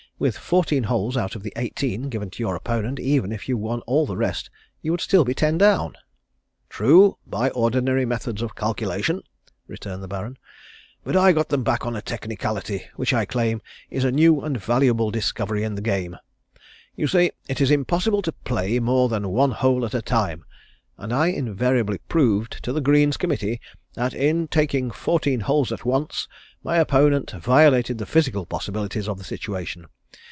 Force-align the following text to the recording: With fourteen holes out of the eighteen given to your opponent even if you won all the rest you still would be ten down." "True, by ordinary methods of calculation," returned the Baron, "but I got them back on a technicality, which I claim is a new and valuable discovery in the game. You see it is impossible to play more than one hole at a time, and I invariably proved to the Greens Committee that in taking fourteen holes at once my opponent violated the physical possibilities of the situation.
With 0.21 0.37
fourteen 0.37 0.83
holes 0.83 1.17
out 1.17 1.35
of 1.35 1.41
the 1.41 1.51
eighteen 1.55 2.07
given 2.07 2.29
to 2.29 2.43
your 2.43 2.55
opponent 2.55 2.99
even 2.99 3.31
if 3.31 3.49
you 3.49 3.57
won 3.57 3.79
all 3.87 4.05
the 4.05 4.15
rest 4.15 4.51
you 4.83 4.95
still 4.99 5.21
would 5.21 5.27
be 5.29 5.33
ten 5.33 5.57
down." 5.57 5.95
"True, 6.69 7.17
by 7.25 7.49
ordinary 7.49 8.05
methods 8.05 8.43
of 8.43 8.55
calculation," 8.55 9.23
returned 9.65 10.03
the 10.03 10.07
Baron, 10.07 10.37
"but 11.03 11.17
I 11.17 11.31
got 11.31 11.49
them 11.49 11.63
back 11.63 11.87
on 11.87 11.95
a 11.95 12.03
technicality, 12.03 12.83
which 12.95 13.15
I 13.15 13.25
claim 13.25 13.63
is 13.89 14.03
a 14.03 14.11
new 14.11 14.41
and 14.41 14.61
valuable 14.61 15.09
discovery 15.09 15.63
in 15.63 15.73
the 15.73 15.81
game. 15.81 16.15
You 16.95 17.07
see 17.07 17.31
it 17.49 17.59
is 17.59 17.71
impossible 17.71 18.21
to 18.21 18.31
play 18.31 18.77
more 18.77 19.09
than 19.09 19.27
one 19.31 19.49
hole 19.53 19.83
at 19.85 19.95
a 19.95 20.03
time, 20.03 20.45
and 20.99 21.11
I 21.11 21.29
invariably 21.31 21.97
proved 22.09 22.63
to 22.63 22.71
the 22.71 22.79
Greens 22.79 23.17
Committee 23.17 23.59
that 23.95 24.13
in 24.13 24.47
taking 24.49 24.91
fourteen 24.91 25.39
holes 25.39 25.71
at 25.71 25.83
once 25.83 26.27
my 26.63 26.77
opponent 26.77 27.31
violated 27.31 27.97
the 27.97 28.05
physical 28.05 28.45
possibilities 28.45 29.07
of 29.07 29.17
the 29.17 29.23
situation. 29.23 29.87